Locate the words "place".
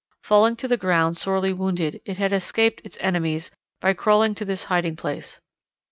4.95-5.39